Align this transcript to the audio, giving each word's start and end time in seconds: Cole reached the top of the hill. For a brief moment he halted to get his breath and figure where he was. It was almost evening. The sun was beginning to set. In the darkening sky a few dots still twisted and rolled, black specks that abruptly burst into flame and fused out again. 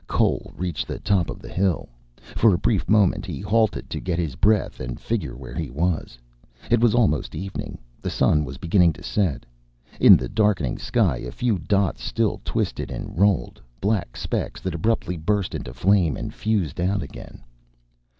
Cole 0.07 0.51
reached 0.57 0.87
the 0.87 0.97
top 0.97 1.29
of 1.29 1.37
the 1.43 1.47
hill. 1.53 1.87
For 2.35 2.55
a 2.55 2.57
brief 2.57 2.89
moment 2.89 3.23
he 3.27 3.39
halted 3.39 3.87
to 3.91 3.99
get 3.99 4.17
his 4.17 4.33
breath 4.33 4.79
and 4.79 4.99
figure 4.99 5.37
where 5.37 5.53
he 5.53 5.69
was. 5.69 6.17
It 6.71 6.79
was 6.79 6.95
almost 6.95 7.35
evening. 7.35 7.77
The 8.01 8.09
sun 8.09 8.43
was 8.43 8.57
beginning 8.57 8.93
to 8.93 9.03
set. 9.03 9.45
In 9.99 10.17
the 10.17 10.27
darkening 10.27 10.79
sky 10.79 11.17
a 11.17 11.31
few 11.31 11.59
dots 11.59 12.03
still 12.03 12.41
twisted 12.43 12.89
and 12.89 13.19
rolled, 13.19 13.61
black 13.79 14.17
specks 14.17 14.59
that 14.61 14.73
abruptly 14.73 15.17
burst 15.17 15.53
into 15.53 15.71
flame 15.71 16.17
and 16.17 16.33
fused 16.33 16.81
out 16.81 17.03
again. 17.03 17.43